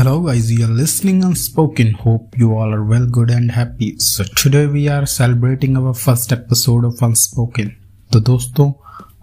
[0.00, 1.92] Hello guys, you are listening Unspoken.
[1.92, 3.98] Hope you all are well, good and happy.
[3.98, 7.68] So today we are celebrating our first episode of Unspoken.
[8.12, 8.70] तो दोस्तों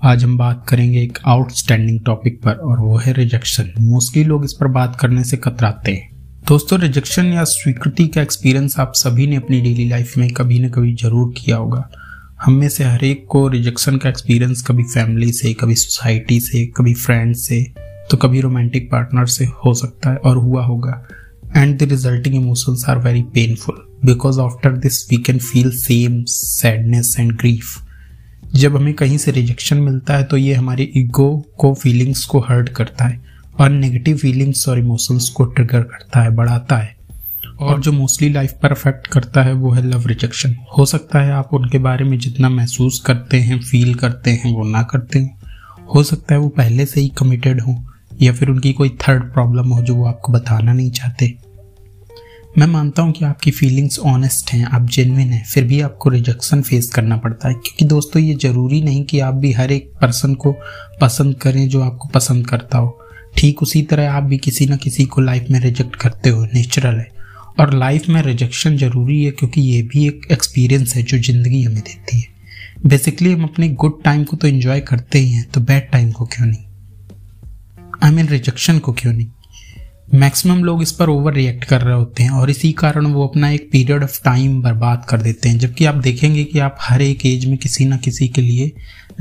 [0.09, 4.53] आज हम बात करेंगे एक outstanding topic पर और वो है रिजेक्शन मोस्टली लोग इस
[4.53, 9.35] पर बात करने से कतराते हैं दोस्तों रिजेक्शन या स्वीकृति का एक्सपीरियंस आप सभी ने
[9.35, 11.89] अपनी डेली लाइफ में कभी न कभी ज़रूर किया होगा
[12.45, 16.65] हम में से हर एक को रिजेक्शन का एक्सपीरियंस कभी फैमिली से कभी सोसाइटी से
[16.77, 17.65] कभी फ्रेंड से
[18.11, 21.07] तो कभी रोमांटिक पार्टनर से हो सकता है और हुआ होगा।
[21.57, 23.75] And the resulting emotions are very painful
[24.05, 27.65] because after this we can feel same sadness and grief
[28.55, 32.69] जब हमें कहीं से रिजेक्शन मिलता है तो ये हमारे ईगो को फीलिंग्स को हर्ट
[32.69, 33.21] करता है
[33.59, 36.95] और नेगेटिव फीलिंग्स और इमोशंस को ट्रिगर करता है, बढ़ाता है।
[37.59, 41.31] और जो मोस्टली लाइफ पर अफेक्ट करता है वो है लव रिजेक्शन हो सकता है
[41.31, 45.29] आप उनके बारे में जितना महसूस करते हैं फील करते हैं, वो ना करते हो।
[45.95, 47.86] हो सकता है वो पहले से ही कमिटेड हो।
[48.21, 51.33] या फिर उनकी कोई थर्ड प्रॉब्लम हो जो वो आपको बताना नहीं चाहते।
[52.57, 56.61] मैं मानता हूँ कि आपकी फीलिंग्स ऑनेस्ट हैं, आप जेनविन हैं, फिर भी आपको रिजेक्शन
[56.61, 60.33] फेस करना पड़ता है। क्योंकि दोस्तों, ये ज़रूरी नहीं कि आप भी हर एक पर्सन
[60.35, 60.55] को
[61.01, 62.99] पसंद करें जो आपको पसंद करता हो।
[63.37, 66.95] ठीक उसी तरह आप भी किसी न किसी को लाइफ में रिजेक्ट करते हो नेचुरल
[66.95, 67.07] है।
[67.59, 71.79] और लाइफ में रिजेक्शन ज़रूरी है क्योंकि ये भी एक एक्सपीरियंस है जो ज़िंदगी हमें
[71.79, 72.27] देती है।
[72.85, 76.25] बेसिकली हम अपने गुड टाइम को तो इन्जॉय करते ही हैं तो बैड टाइम को
[76.25, 76.63] क्यों नहीं?
[78.03, 79.27] आई मीन रिजेक्शन को क्यों नहीं?
[80.13, 83.49] मैक्सिमम लोग इस पर ओवर रिएक्ट कर रहे होते हैं और इसी कारण वो अपना
[83.49, 87.25] एक पीरियड ऑफ़ टाइम बर्बाद कर देते हैं। जबकि आप देखेंगे कि आप हर एक
[87.25, 88.71] एज में किसी ना किसी के लिए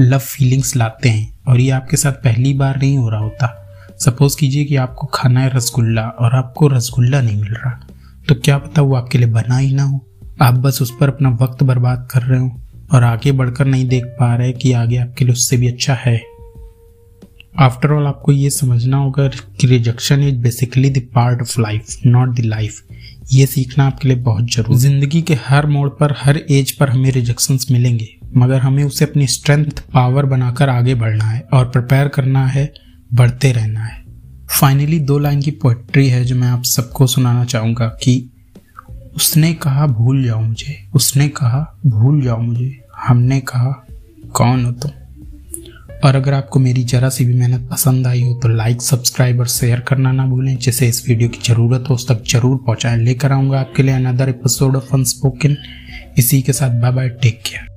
[0.00, 3.68] लव फीलिंग्स लाते हैं और ये आपके साथ पहली बार नहीं हो रहा होता।
[4.00, 7.88] सपोज़ कीजिए कि आपको खाना है रसगुल्ला और आपको रसगुल्ला नहीं मिल रहा।
[8.28, 10.06] तो क्या पता वो आपके लिए बना ही ना हो।
[10.42, 12.60] आप बस उस पर अपना वक्त बर्बाद कर रहे हो
[12.92, 16.35] और आगे बढ़कर नहीं देख पा रहे कि आगे आपके लिए उससे भी अच्छा है।
[17.58, 22.36] आफ्टर ऑल आपको ये समझना होगा कि rejection is basically the part of life not
[22.36, 22.82] the life
[23.32, 27.10] ये सीखना आपके लिए बहुत ज़रूरी ज़िंदगी के हर मोड़ पर, हर एज पर हमें
[27.10, 32.46] रिजेक्शंस मिलेंगे, मगर हमें उसे अपनी स्ट्रेंथ पावर बनाकर आगे बढ़ना है और प्रिपेयर करना
[32.46, 32.72] है,
[33.14, 34.04] बढ़ते रहना है।
[34.60, 38.30] फाइनली दो लाइन की पोइट्री है जो मैं आप सबको सुनाना चाहूँगा कि
[39.16, 43.86] उसने कहा, भूल जाओ मुझे। उसने कहा, भूल जाओ मुझे। हमने कहा,
[44.32, 44.90] कौन हो तुम?
[46.04, 49.46] और अगर आपको मेरी जरा सी भी मेहनत पसंद आई हो तो लाइक सब्सक्राइब और
[49.48, 53.32] शेयर करना ना भूलें। जिसे इस वीडियो की ज़रूरत हो, उस तक ज़रूर पहुंचाएँ। लेकर
[53.32, 55.56] आऊँगा आपके लिए अनदर एपिसोड ऑफ़ अनस्पोकन
[56.18, 57.75] इसी के साथ बाय बाय टेक केयर